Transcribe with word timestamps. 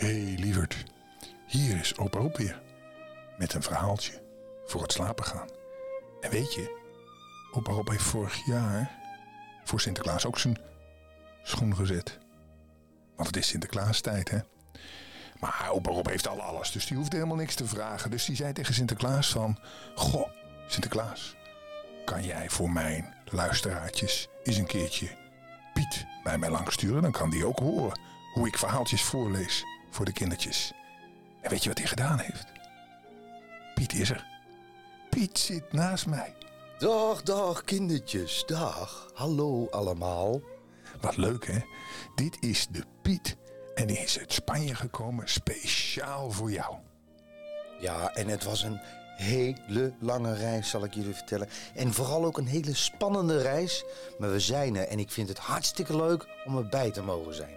hey, 0.00 0.34
lieverd, 0.38 0.84
hier 1.46 1.78
is 1.78 1.98
opa 1.98 2.18
Rob 2.18 2.36
weer. 2.36 2.62
Met 3.38 3.54
een 3.54 3.62
verhaaltje 3.62 4.22
voor 4.64 4.82
het 4.82 4.92
slapen 4.92 5.24
gaan. 5.24 5.48
En 6.20 6.30
weet 6.30 6.54
je, 6.54 6.80
opa 7.52 7.72
Rob 7.72 7.88
heeft 7.88 8.02
vorig 8.02 8.46
jaar 8.46 8.90
voor 9.64 9.80
Sinterklaas 9.80 10.26
ook 10.26 10.38
zijn 10.38 10.58
schoen 11.42 11.76
gezet. 11.76 12.18
Want 13.16 13.28
het 13.28 13.36
is 13.36 13.48
Sinterklaastijd, 13.48 14.30
hè? 14.30 14.38
Maar 15.40 15.68
opa 15.70 15.90
Rob 15.90 16.06
heeft 16.06 16.28
al 16.28 16.40
alles, 16.40 16.72
dus 16.72 16.86
die 16.86 16.96
hoeft 16.96 17.12
helemaal 17.12 17.36
niks 17.36 17.54
te 17.54 17.66
vragen. 17.66 18.10
Dus 18.10 18.24
die 18.24 18.36
zei 18.36 18.52
tegen 18.52 18.74
Sinterklaas 18.74 19.30
van... 19.30 19.58
Goh, 19.94 20.28
Sinterklaas, 20.66 21.36
kan 22.04 22.24
jij 22.24 22.50
voor 22.50 22.70
mijn 22.70 23.14
luisteraartjes 23.24 24.28
eens 24.42 24.56
een 24.56 24.66
keertje 24.66 25.16
Piet 25.74 26.06
bij 26.22 26.38
mij 26.38 26.50
langsturen? 26.50 27.02
Dan 27.02 27.12
kan 27.12 27.30
die 27.30 27.46
ook 27.46 27.58
horen 27.58 28.00
hoe 28.34 28.46
ik 28.46 28.58
verhaaltjes 28.58 29.02
voorlees 29.02 29.64
voor 29.90 30.04
de 30.04 30.12
kindertjes. 30.12 30.72
En 31.40 31.50
weet 31.50 31.62
je 31.62 31.68
wat 31.68 31.78
hij 31.78 31.86
gedaan 31.86 32.18
heeft? 32.18 32.46
Piet 33.74 33.92
is 33.92 34.10
er. 34.10 34.26
Piet 35.10 35.38
zit 35.38 35.72
naast 35.72 36.06
mij. 36.06 36.34
Dag, 36.78 37.22
dag 37.22 37.64
kindertjes, 37.64 38.42
dag. 38.46 39.10
Hallo 39.14 39.68
allemaal. 39.70 40.40
Wat 41.00 41.16
leuk 41.16 41.46
hè? 41.46 41.58
Dit 42.14 42.36
is 42.40 42.66
de 42.70 42.84
Piet 43.02 43.36
en 43.74 43.86
die 43.86 43.98
is 43.98 44.18
uit 44.18 44.32
Spanje 44.32 44.74
gekomen 44.74 45.28
speciaal 45.28 46.30
voor 46.30 46.50
jou. 46.50 46.76
Ja, 47.80 48.14
en 48.14 48.28
het 48.28 48.44
was 48.44 48.62
een 48.62 48.80
hele 49.16 49.94
lange 50.00 50.34
reis, 50.34 50.70
zal 50.70 50.84
ik 50.84 50.94
jullie 50.94 51.14
vertellen. 51.14 51.48
En 51.74 51.92
vooral 51.92 52.24
ook 52.24 52.38
een 52.38 52.46
hele 52.46 52.74
spannende 52.74 53.42
reis. 53.42 53.84
Maar 54.18 54.30
we 54.30 54.40
zijn 54.40 54.76
er 54.76 54.86
en 54.86 54.98
ik 54.98 55.10
vind 55.10 55.28
het 55.28 55.38
hartstikke 55.38 55.96
leuk 55.96 56.26
om 56.44 56.56
erbij 56.56 56.90
te 56.90 57.02
mogen 57.02 57.34
zijn. 57.34 57.54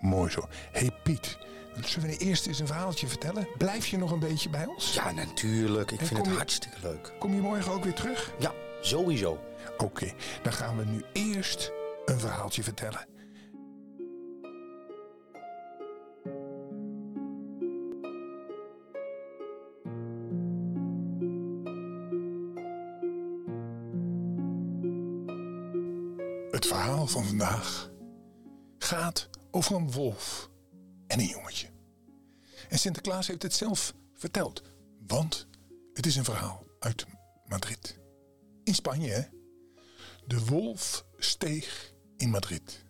Mooi 0.00 0.30
zo. 0.30 0.48
hey 0.72 0.90
Piet, 1.02 1.38
zullen 1.80 2.08
we 2.08 2.16
eerst 2.16 2.46
eens 2.46 2.58
een 2.58 2.66
verhaaltje 2.66 3.06
vertellen? 3.06 3.48
Blijf 3.58 3.86
je 3.86 3.98
nog 3.98 4.10
een 4.10 4.18
beetje 4.18 4.48
bij 4.50 4.66
ons? 4.66 4.94
Ja, 4.94 5.10
natuurlijk. 5.12 5.90
Ik 5.90 6.00
En 6.00 6.06
vind 6.06 6.18
het 6.20 6.28
je- 6.28 6.36
hartstikke 6.36 6.76
leuk. 6.82 7.12
Kom 7.18 7.34
je 7.34 7.40
morgen 7.40 7.72
ook 7.72 7.84
weer 7.84 7.94
terug? 7.94 8.32
Ja, 8.38 8.52
sowieso. 8.80 9.38
Oké, 9.78 10.12
dan 10.42 10.52
gaan 10.52 10.76
we 10.76 10.84
nu 10.84 11.02
eerst 11.12 11.72
een 12.04 12.18
verhaaltje 12.20 12.62
vertellen. 12.62 13.06
Het 26.50 26.66
verhaal 26.66 27.06
van 27.06 27.24
vandaag 27.24 27.90
gaat 28.78 29.28
over 29.50 29.76
een 29.76 29.92
wolf 29.92 30.50
en 31.12 31.18
een 31.18 31.26
jongetje. 31.26 31.66
En 32.68 32.78
Sinterklaas 32.78 33.26
heeft 33.26 33.42
het 33.42 33.54
zelf 33.54 33.94
verteld, 34.14 34.62
want 35.06 35.46
het 35.94 36.06
is 36.06 36.16
een 36.16 36.24
verhaal 36.24 36.66
uit 36.78 37.06
Madrid. 37.44 37.98
In 38.64 38.74
Spanje, 38.74 39.10
hè? 39.10 39.22
De 40.26 40.44
wolf 40.44 41.04
steeg 41.16 41.92
in 42.16 42.30
Madrid. 42.30 42.84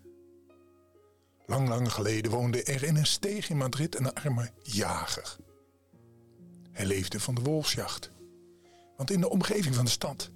Lang, 1.46 1.68
lang 1.68 1.92
geleden 1.92 2.30
woonde 2.30 2.62
er 2.62 2.82
in 2.82 2.96
een 2.96 3.06
steeg 3.06 3.50
in 3.50 3.56
Madrid 3.56 3.98
een 3.98 4.14
arme 4.14 4.50
jager. 4.62 5.36
Hij 6.70 6.86
leefde 6.86 7.20
van 7.20 7.34
de 7.34 7.42
wolfsjacht. 7.42 8.10
Want 8.96 9.10
in 9.10 9.20
de 9.20 9.30
omgeving 9.30 9.74
van 9.74 9.84
de 9.84 9.90
stad 9.90 10.30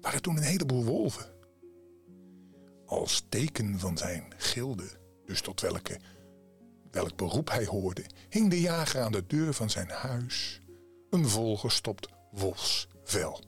waren 0.00 0.22
toen 0.22 0.36
een 0.36 0.42
heleboel 0.42 0.84
wolven. 0.84 1.30
Als 2.86 3.26
teken 3.28 3.78
van 3.78 3.98
zijn 3.98 4.32
gilde, 4.36 4.88
dus 5.24 5.40
tot 5.40 5.60
welke, 5.60 6.00
welk 6.92 7.16
beroep 7.16 7.50
hij 7.50 7.64
hoorde, 7.64 8.04
hing 8.28 8.50
de 8.50 8.60
jager 8.60 9.00
aan 9.00 9.12
de 9.12 9.26
deur 9.26 9.54
van 9.54 9.70
zijn 9.70 9.90
huis 9.90 10.60
een 11.10 11.28
volgestopt 11.28 12.08
wolfsvel. 12.30 13.40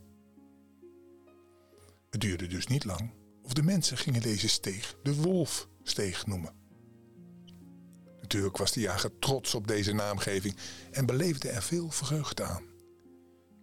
Het 2.10 2.20
duurde 2.20 2.46
dus 2.46 2.66
niet 2.66 2.84
lang 2.84 3.12
of 3.42 3.52
de 3.52 3.62
mensen 3.62 3.96
gingen 3.96 4.22
deze 4.22 4.48
steeg 4.48 4.96
de 5.02 5.14
Wolfsteeg 5.14 6.26
noemen. 6.26 6.54
Natuurlijk 8.20 8.56
was 8.56 8.72
de 8.72 8.80
jager 8.80 9.18
trots 9.18 9.54
op 9.54 9.66
deze 9.66 9.92
naamgeving 9.92 10.56
en 10.90 11.06
beleefde 11.06 11.48
er 11.48 11.62
veel 11.62 11.90
vreugde 11.90 12.42
aan. 12.42 12.64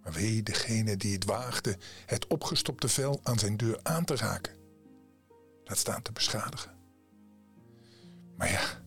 Maar 0.03 0.13
wee 0.13 0.43
degene 0.43 0.97
die 0.97 1.13
het 1.13 1.25
waagde 1.25 1.77
het 2.05 2.27
opgestopte 2.27 2.87
vel 2.87 3.19
aan 3.23 3.39
zijn 3.39 3.57
deur 3.57 3.79
aan 3.83 4.05
te 4.05 4.15
raken. 4.15 4.53
Laat 5.63 5.77
staan 5.77 6.01
te 6.01 6.11
beschadigen. 6.11 6.71
Maar 8.37 8.51
ja, 8.51 8.80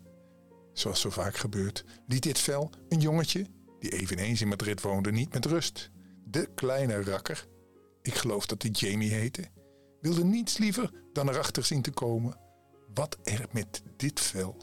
zoals 0.85 1.01
zo 1.01 1.11
vaak 1.11 1.37
gebeurt, 1.37 1.85
liet 2.07 2.23
dit 2.23 2.39
vel 2.39 2.71
een 2.89 3.01
jongetje, 3.01 3.47
die 3.79 3.91
eveneens 3.91 4.41
in 4.41 4.49
Madrid 4.49 4.81
woonde, 4.81 5.13
niet 5.13 5.33
met 5.33 5.47
rust. 5.47 5.91
De 6.25 6.49
kleine 6.55 7.03
rakker 7.03 7.47
ik 8.05 8.15
geloof 8.15 8.47
dat 8.47 8.63
hij 8.63 8.71
Jamie 8.71 9.13
heette, 9.13 9.45
wilde 10.01 10.25
niets 10.25 10.59
liever 10.59 10.91
dan 11.13 11.29
erachter 11.29 11.65
zien 11.65 11.83
te 11.83 11.91
komen 11.91 12.39
wat 12.95 13.19
er 13.23 13.47
met 13.53 13.83
dit 13.97 14.21
vel, 14.21 14.57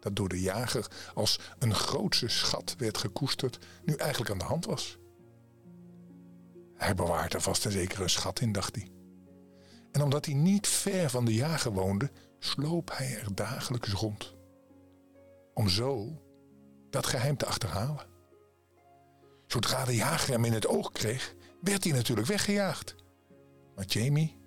dat 0.00 0.16
door 0.16 0.28
de 0.28 0.40
jager 0.40 0.86
als 1.14 1.40
een 1.58 1.74
grootse 1.74 2.28
schat 2.28 2.74
werd 2.78 2.98
gekoesterd, 2.98 3.58
nu 3.84 3.94
eigenlijk 3.94 4.30
aan 4.30 4.38
de 4.38 4.44
hand 4.44 4.64
was. 4.64 4.98
Hij 6.74 6.94
bewaart 6.94 7.34
er 7.34 7.40
vast 7.40 7.64
en 7.64 7.72
zeker 7.72 8.02
een 8.02 8.10
schat 8.10 8.40
in, 8.40 8.52
dacht 8.52 8.74
hij. 8.74 8.88
En 9.92 10.02
omdat 10.02 10.24
hij 10.24 10.34
niet 10.34 10.68
ver 10.68 11.10
van 11.10 11.24
de 11.24 11.34
jager 11.34 11.72
woonde, 11.72 12.10
sloop 12.38 12.90
hij 12.94 13.18
er 13.18 13.34
dagelijks 13.34 13.92
rond. 13.92 14.38
Om 15.60 15.68
zo 15.68 16.22
dat 16.90 17.06
geheim 17.06 17.36
te 17.36 17.46
achterhalen. 17.46 18.06
Zodra 19.46 19.84
de 19.84 19.94
jager 19.94 20.30
hem 20.32 20.44
in 20.44 20.52
het 20.52 20.66
oog 20.66 20.92
kreeg, 20.92 21.34
werd 21.60 21.84
hij 21.84 21.92
natuurlijk 21.92 22.26
weggejaagd. 22.26 22.94
Maar 23.74 23.84
Jamie 23.84 24.38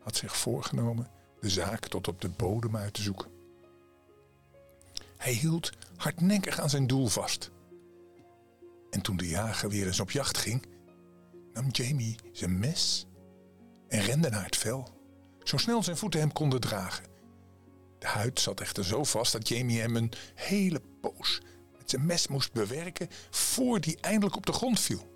had 0.00 0.16
zich 0.16 0.36
voorgenomen 0.36 1.10
de 1.40 1.48
zaak 1.48 1.86
tot 1.86 2.08
op 2.08 2.20
de 2.20 2.28
bodem 2.28 2.76
uit 2.76 2.94
te 2.94 3.02
zoeken. 3.02 3.30
Hij 5.16 5.32
hield 5.32 5.72
hardnekkig 5.96 6.60
aan 6.60 6.70
zijn 6.70 6.86
doel 6.86 7.06
vast. 7.06 7.50
En 8.90 9.00
toen 9.00 9.16
de 9.16 9.28
jager 9.28 9.68
weer 9.68 9.86
eens 9.86 10.00
op 10.00 10.10
jacht 10.10 10.38
ging, 10.38 10.66
nam 11.52 11.68
Jamie 11.68 12.16
zijn 12.32 12.58
mes 12.58 13.06
en 13.88 14.00
rende 14.00 14.30
naar 14.30 14.44
het 14.44 14.56
vel, 14.56 14.88
zo 15.42 15.56
snel 15.56 15.82
zijn 15.82 15.96
voeten 15.96 16.20
hem 16.20 16.32
konden 16.32 16.60
dragen. 16.60 17.09
De 18.00 18.06
huid 18.06 18.40
zat 18.40 18.60
echter 18.60 18.84
zo 18.84 19.04
vast 19.04 19.32
dat 19.32 19.48
Jamie 19.48 19.80
hem 19.80 19.96
een 19.96 20.12
hele 20.34 20.80
poos 21.00 21.40
met 21.78 21.90
zijn 21.90 22.06
mes 22.06 22.28
moest 22.28 22.52
bewerken 22.52 23.08
voor 23.30 23.80
die 23.80 24.00
eindelijk 24.00 24.36
op 24.36 24.46
de 24.46 24.52
grond 24.52 24.80
viel. 24.80 25.08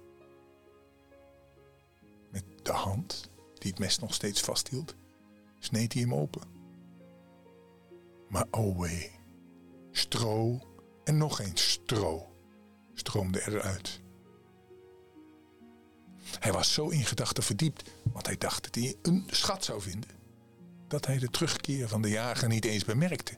Met 2.31 2.45
de 2.63 2.73
hand, 2.73 3.31
die 3.59 3.71
het 3.71 3.79
mes 3.79 3.99
nog 3.99 4.15
steeds 4.15 4.41
vasthield, 4.41 4.95
sneed 5.59 5.93
hij 5.93 6.03
hem 6.03 6.15
open. 6.15 6.43
Maar 8.29 8.47
oh 8.51 8.91
stro 9.91 10.61
en 11.05 11.17
nog 11.17 11.41
eens 11.41 11.71
stro 11.71 12.35
stroomde 12.95 13.47
eruit. 13.47 14.01
Hij 16.39 16.53
was 16.53 16.73
zo 16.73 16.89
in 16.89 17.05
gedachten 17.05 17.43
verdiept, 17.43 17.91
want 18.13 18.27
hij 18.27 18.37
dacht 18.37 18.65
dat 18.65 18.75
hij 18.75 18.97
een 19.03 19.25
schat 19.31 19.65
zou 19.65 19.81
vinden, 19.81 20.11
dat 20.89 21.07
hij 21.07 21.19
de 21.19 21.29
terugkeer 21.29 21.89
van 21.89 22.03
de 22.03 22.09
jager 22.09 22.49
niet 22.49 22.65
eens 22.65 22.85
bemerkte. 22.85 23.37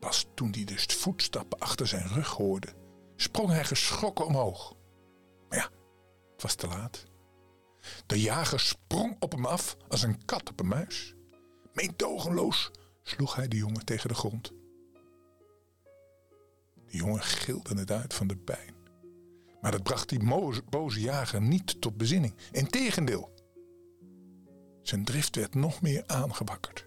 Pas 0.00 0.26
toen 0.34 0.50
hij 0.50 0.64
dus 0.64 0.84
voetstappen 0.84 1.58
achter 1.58 1.86
zijn 1.86 2.08
rug 2.08 2.28
hoorde, 2.28 2.68
sprong 3.16 3.48
hij 3.48 3.64
geschrokken 3.64 4.26
omhoog. 4.26 4.76
Maar 5.48 5.58
ja, 5.58 5.70
het 6.32 6.42
was 6.42 6.54
te 6.54 6.66
laat. 6.66 7.04
De 8.06 8.20
jager 8.20 8.60
sprong 8.60 9.16
op 9.18 9.32
hem 9.32 9.46
af 9.46 9.76
als 9.88 10.02
een 10.02 10.24
kat 10.24 10.50
op 10.50 10.60
een 10.60 10.68
muis. 10.68 11.14
Meedogenloos 11.72 12.70
sloeg 13.02 13.34
hij 13.34 13.48
de 13.48 13.56
jongen 13.56 13.84
tegen 13.84 14.08
de 14.08 14.14
grond. 14.14 14.52
De 16.86 16.96
jongen 16.96 17.22
gilde 17.22 17.78
het 17.78 17.90
uit 17.90 18.14
van 18.14 18.26
de 18.26 18.36
pijn. 18.36 18.74
Maar 19.60 19.72
dat 19.72 19.82
bracht 19.82 20.08
die 20.08 20.60
boze 20.70 21.00
jager 21.00 21.40
niet 21.42 21.80
tot 21.80 21.96
bezinning. 21.96 22.34
Integendeel. 22.50 23.33
Zijn 24.84 25.04
drift 25.04 25.36
werd 25.36 25.54
nog 25.54 25.80
meer 25.80 26.02
aangewakkerd. 26.06 26.86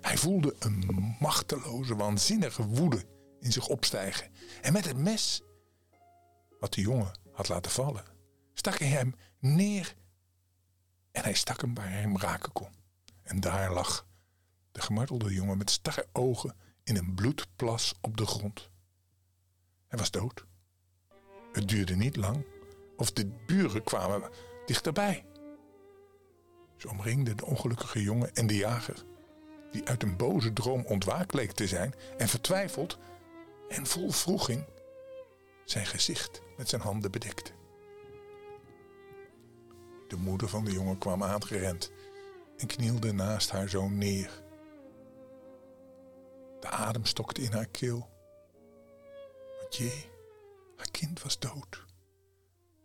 Hij 0.00 0.16
voelde 0.16 0.54
een 0.58 1.16
machteloze, 1.20 1.96
waanzinnige 1.96 2.66
woede 2.66 3.04
in 3.40 3.52
zich 3.52 3.68
opstijgen. 3.68 4.30
En 4.62 4.72
met 4.72 4.84
het 4.84 4.96
mes, 4.96 5.42
wat 6.60 6.74
de 6.74 6.80
jongen 6.80 7.18
had 7.32 7.48
laten 7.48 7.70
vallen, 7.70 8.04
stak 8.54 8.78
hij 8.78 8.88
hem 8.88 9.14
neer. 9.38 9.94
En 11.12 11.22
hij 11.22 11.34
stak 11.34 11.60
hem 11.60 11.74
waar 11.74 11.90
hij 11.90 12.00
hem 12.00 12.18
raken 12.18 12.52
kon. 12.52 12.72
En 13.22 13.40
daar 13.40 13.72
lag 13.72 14.06
de 14.72 14.80
gemartelde 14.80 15.32
jongen 15.32 15.58
met 15.58 15.70
starre 15.70 16.06
ogen 16.12 16.56
in 16.84 16.96
een 16.96 17.14
bloedplas 17.14 17.94
op 18.00 18.16
de 18.16 18.26
grond. 18.26 18.70
Hij 19.86 19.98
was 19.98 20.10
dood. 20.10 20.44
Het 21.52 21.68
duurde 21.68 21.96
niet 21.96 22.16
lang 22.16 22.44
of 22.96 23.12
de 23.12 23.26
buren 23.46 23.84
kwamen 23.84 24.30
dichterbij. 24.66 25.29
Ze 26.80 26.88
omringden 26.88 27.36
de 27.36 27.44
ongelukkige 27.44 28.02
jongen 28.02 28.34
en 28.34 28.46
de 28.46 28.56
jager 28.56 29.04
die 29.70 29.88
uit 29.88 30.02
een 30.02 30.16
boze 30.16 30.52
droom 30.52 30.84
ontwaakt 30.84 31.34
leek 31.34 31.52
te 31.52 31.66
zijn 31.66 31.94
en 32.16 32.28
vertwijfeld 32.28 32.98
en 33.68 33.86
vol 33.86 34.10
vroeging 34.10 34.64
zijn 35.64 35.86
gezicht 35.86 36.42
met 36.56 36.68
zijn 36.68 36.80
handen 36.80 37.10
bedekte. 37.10 37.52
De 40.08 40.16
moeder 40.16 40.48
van 40.48 40.64
de 40.64 40.72
jongen 40.72 40.98
kwam 40.98 41.22
aangerend 41.22 41.92
en 42.56 42.66
knielde 42.66 43.12
naast 43.12 43.50
haar 43.50 43.68
zoon 43.68 43.98
neer. 43.98 44.42
De 46.60 46.68
adem 46.68 47.04
stokte 47.04 47.42
in 47.42 47.52
haar 47.52 47.68
keel. 47.68 48.08
Want 49.60 49.76
jee, 49.76 50.10
haar 50.76 50.90
kind 50.90 51.22
was 51.22 51.38
dood. 51.38 51.84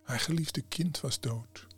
Haar 0.03 0.19
geliefde 0.19 0.61
kind 0.61 0.99
was 1.01 1.19
dood. 1.19 1.74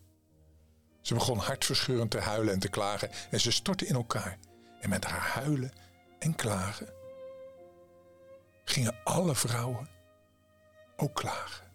Ze 1.08 1.14
begon 1.14 1.38
hartverscheurend 1.38 2.12
te 2.12 2.20
huilen 2.20 2.54
en 2.54 2.60
te 2.60 2.70
klagen 2.70 3.10
en 3.32 3.40
ze 3.40 3.52
stortte 3.52 3.86
in 3.86 3.96
elkaar. 3.96 4.38
En 4.80 4.90
met 4.90 5.06
haar 5.06 5.44
huilen 5.44 5.72
en 6.20 6.36
klagen 6.36 6.90
gingen 8.64 8.96
alle 9.04 9.36
vrouwen 9.36 9.90
ook 10.98 11.16
klagen, 11.16 11.66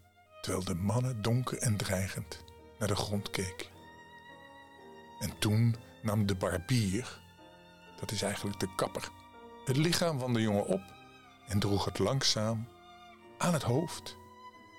terwijl 0.40 0.64
de 0.64 0.74
mannen 0.74 1.22
donker 1.22 1.58
en 1.58 1.76
dreigend 1.76 2.44
naar 2.78 2.88
de 2.88 2.96
grond 2.96 3.30
keken. 3.30 3.66
En 5.20 5.38
toen 5.38 5.76
nam 6.02 6.26
de 6.26 6.34
barbier, 6.34 7.20
dat 8.00 8.10
is 8.10 8.22
eigenlijk 8.22 8.60
de 8.60 8.74
kapper, 8.76 9.08
het 9.64 9.76
lichaam 9.76 10.18
van 10.18 10.32
de 10.32 10.40
jongen 10.40 10.66
op 10.66 10.82
en 11.48 11.58
droeg 11.58 11.84
het 11.84 11.98
langzaam 11.98 12.68
aan 13.38 13.52
het 13.52 13.62
hoofd 13.62 14.16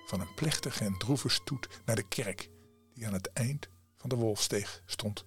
van 0.05 0.19
een 0.19 0.33
plechtige 0.33 0.83
en 0.83 0.97
droeve 0.97 1.29
stoet 1.29 1.67
naar 1.85 1.95
de 1.95 2.07
kerk 2.07 2.49
die 2.93 3.07
aan 3.07 3.13
het 3.13 3.33
eind 3.33 3.71
van 4.03 4.09
de 4.09 4.23
wolfsteeg 4.25 4.81
stond. 4.85 5.25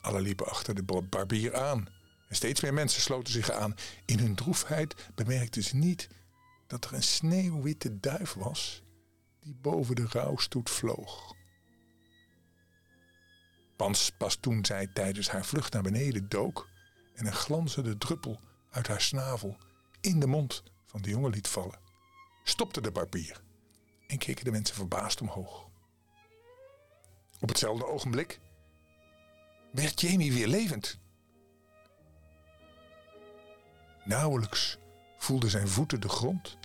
Alle 0.00 0.20
liepen 0.20 0.46
achter 0.46 0.74
de 0.74 1.02
barbier 1.08 1.56
aan 1.56 1.88
en 2.28 2.36
steeds 2.36 2.60
meer 2.60 2.74
mensen 2.74 3.02
sloten 3.02 3.32
zich 3.32 3.50
aan. 3.50 3.74
In 4.04 4.18
hun 4.18 4.34
droefheid 4.34 4.94
bemerkten 5.14 5.62
ze 5.62 5.76
niet 5.76 6.08
dat 6.66 6.84
er 6.84 6.92
een 6.92 7.02
sneeuwwitte 7.02 8.00
duif 8.00 8.32
was 8.32 8.82
die 9.40 9.54
boven 9.54 9.94
de 9.94 10.06
rouwstoet 10.08 10.70
vloog. 10.70 11.34
Pas, 13.76 14.10
pas 14.18 14.36
toen 14.36 14.64
zij 14.64 14.86
tijdens 14.86 15.28
haar 15.30 15.44
vlucht 15.44 15.72
naar 15.72 15.82
beneden 15.82 16.28
dook 16.28 16.68
en 17.14 17.26
een 17.26 17.32
glanzende 17.32 17.98
druppel 17.98 18.40
uit 18.70 18.86
haar 18.86 19.00
snavel 19.00 19.56
in 20.00 20.20
de 20.20 20.26
mond 20.26 20.62
van 20.84 21.02
de 21.02 21.10
jongen 21.10 21.30
liet 21.30 21.48
vallen, 21.48 21.80
stopte 22.44 22.80
de 22.80 22.90
barbier 22.90 23.42
en 24.06 24.18
keken 24.18 24.44
de 24.44 24.50
mensen 24.50 24.76
verbaasd 24.76 25.20
omhoog. 25.20 25.72
Op 27.44 27.50
hetzelfde 27.50 27.86
ogenblik 27.86 28.40
werd 29.70 30.00
Jamie 30.00 30.32
weer 30.32 30.46
levend. 30.46 30.98
Nauwelijks 34.04 34.78
voelde 35.18 35.48
zijn 35.48 35.68
voeten 35.68 36.00
de 36.00 36.08
grond 36.08 36.58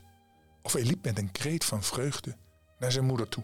of 0.61 0.73
hij 0.73 0.83
liep 0.83 1.03
met 1.03 1.17
een 1.17 1.31
kreet 1.31 1.65
van 1.65 1.83
vreugde 1.83 2.37
naar 2.77 2.91
zijn 2.91 3.05
moeder 3.05 3.29
toe. 3.29 3.43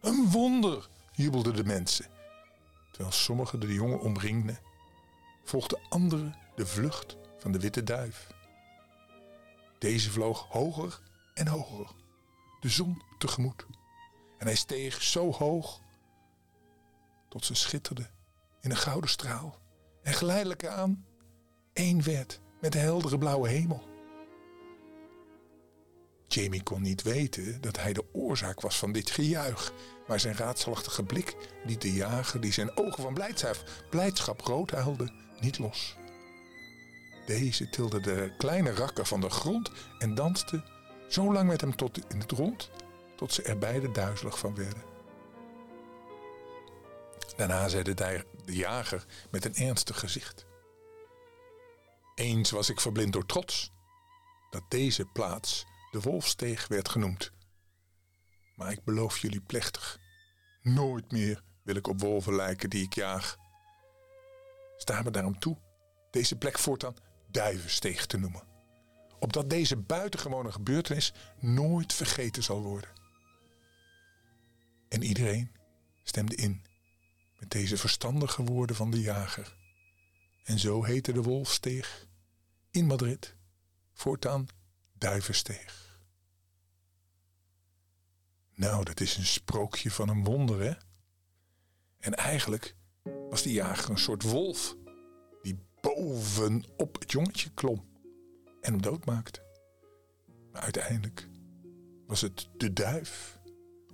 Een 0.00 0.30
wonder, 0.30 0.88
jubelden 1.12 1.56
de 1.56 1.64
mensen. 1.64 2.06
Terwijl 2.90 3.12
sommigen 3.12 3.60
de 3.60 3.74
jongen 3.74 4.00
omringden, 4.00 4.58
volgden 5.44 5.80
anderen 5.88 6.36
de 6.54 6.66
vlucht 6.66 7.16
van 7.38 7.52
de 7.52 7.58
witte 7.58 7.82
duif. 7.82 8.26
Deze 9.78 10.10
vloog 10.10 10.46
hoger 10.48 11.00
en 11.34 11.46
hoger, 11.46 11.90
de 12.60 12.68
zon 12.68 13.02
tegemoet. 13.18 13.66
En 14.42 14.48
hij 14.48 14.56
steeg 14.56 15.02
zo 15.02 15.32
hoog 15.32 15.80
tot 17.28 17.44
ze 17.44 17.54
schitterde 17.54 18.10
in 18.60 18.70
een 18.70 18.76
gouden 18.76 19.10
straal 19.10 19.58
en 20.02 20.12
geleidelijk 20.12 20.66
aan 20.66 21.04
één 21.72 22.02
werd 22.02 22.40
met 22.60 22.72
de 22.72 22.78
heldere 22.78 23.18
blauwe 23.18 23.48
hemel. 23.48 23.82
Jamie 26.26 26.62
kon 26.62 26.82
niet 26.82 27.02
weten 27.02 27.60
dat 27.60 27.76
hij 27.76 27.92
de 27.92 28.04
oorzaak 28.12 28.60
was 28.60 28.78
van 28.78 28.92
dit 28.92 29.10
gejuich, 29.10 29.72
maar 30.06 30.20
zijn 30.20 30.36
raadselachtige 30.36 31.02
blik 31.02 31.36
liet 31.64 31.80
de 31.82 31.92
jager 31.92 32.40
die 32.40 32.52
zijn 32.52 32.76
ogen 32.76 33.02
van 33.02 33.14
blijdschap, 33.14 33.64
blijdschap 33.90 34.40
rood 34.40 34.70
huilde, 34.70 35.12
niet 35.40 35.58
los. 35.58 35.96
Deze 37.26 37.68
tilde 37.68 38.00
de 38.00 38.34
kleine 38.38 38.70
rakker 38.70 39.06
van 39.06 39.20
de 39.20 39.30
grond 39.30 39.70
en 39.98 40.14
danste 40.14 40.64
zo 41.08 41.32
lang 41.32 41.48
met 41.48 41.60
hem 41.60 41.76
tot 41.76 42.12
in 42.12 42.20
het 42.20 42.30
rond, 42.30 42.70
tot 43.22 43.32
ze 43.32 43.42
er 43.42 43.58
beide 43.58 43.90
duizelig 43.90 44.38
van 44.38 44.54
werden. 44.54 44.82
Daarna 47.36 47.68
zei 47.68 47.82
de, 47.82 48.24
jager 48.44 49.04
met 49.30 49.44
een 49.44 49.54
ernstig 49.54 49.98
gezicht. 49.98 50.46
Eens 52.14 52.50
was 52.50 52.70
ik 52.70 52.80
verblind 52.80 53.12
door 53.12 53.26
trots 53.26 53.72
dat 54.50 54.62
deze 54.68 55.04
plaats 55.04 55.66
de 55.90 56.00
Wolfsteeg 56.00 56.68
werd 56.68 56.88
genoemd. 56.88 57.32
Maar 58.56 58.72
ik 58.72 58.84
beloof 58.84 59.18
jullie 59.18 59.40
plechtig, 59.40 59.98
nooit 60.62 61.12
meer 61.12 61.42
wil 61.62 61.76
ik 61.76 61.86
op 61.86 62.00
wolven 62.00 62.34
lijken 62.34 62.70
die 62.70 62.84
ik 62.84 62.94
jaag. 62.94 63.36
Sta 64.76 65.02
me 65.02 65.10
daarom 65.10 65.38
toe 65.38 65.56
deze 66.10 66.36
plek 66.36 66.58
voortaan 66.58 66.96
Duivensteeg 67.26 68.06
te 68.06 68.18
noemen. 68.18 68.42
Opdat 69.18 69.50
deze 69.50 69.76
buitengewone 69.76 70.52
gebeurtenis 70.52 71.12
nooit 71.40 71.92
vergeten 71.92 72.42
zal 72.42 72.62
worden. 72.62 73.01
En 74.92 75.02
iedereen 75.02 75.50
stemde 76.02 76.34
in 76.34 76.62
met 77.38 77.50
deze 77.50 77.76
verstandige 77.76 78.44
woorden 78.44 78.76
van 78.76 78.90
de 78.90 79.00
jager. 79.00 79.56
En 80.44 80.58
zo 80.58 80.84
heette 80.84 81.12
de 81.12 81.22
Wolfsteeg 81.22 82.08
in 82.70 82.86
Madrid 82.86 83.36
voortaan 83.92 84.46
Duivensteeg. 84.92 86.00
Nou, 88.54 88.84
dat 88.84 89.00
is 89.00 89.16
een 89.16 89.26
sprookje 89.26 89.90
van 89.90 90.08
een 90.08 90.24
wonder, 90.24 90.60
hè? 90.60 90.72
En 91.98 92.14
eigenlijk 92.14 92.76
was 93.30 93.42
die 93.42 93.52
jager 93.52 93.90
een 93.90 93.98
soort 93.98 94.22
wolf 94.22 94.76
die 95.42 95.58
bovenop 95.80 97.00
het 97.00 97.12
jongetje 97.12 97.50
klom 97.50 97.88
en 98.60 98.72
hem 98.72 98.82
doodmaakte. 98.82 99.42
Maar 100.52 100.62
uiteindelijk 100.62 101.28
was 102.06 102.20
het 102.20 102.48
de 102.56 102.72
duif 102.72 103.40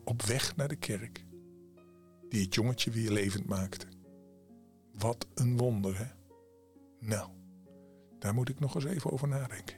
op 0.08 0.22
weg 0.22 0.56
naar 0.56 0.68
de 0.68 0.76
kerk 0.76 1.24
die 2.28 2.42
het 2.42 2.54
jongetje 2.54 2.90
weer 2.90 3.10
levend 3.10 3.46
maakte. 3.46 3.86
Wat 4.92 5.26
een 5.34 5.56
wonder, 5.56 5.98
hè? 5.98 6.06
Nou, 7.00 7.30
daar 8.18 8.34
moet 8.34 8.48
ik 8.48 8.60
nog 8.60 8.74
eens 8.74 8.84
even 8.84 9.10
over 9.10 9.28
nadenken. 9.28 9.76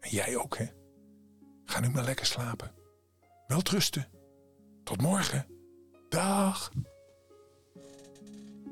En 0.00 0.10
jij 0.10 0.36
ook, 0.36 0.56
hè? 0.58 0.66
Ga 1.64 1.80
nu 1.80 1.88
maar 1.88 2.04
lekker 2.04 2.26
slapen. 2.26 2.74
Wel 3.46 3.60
trusten. 3.60 4.08
Tot 4.84 5.00
morgen. 5.00 5.46
Dag. 6.08 6.72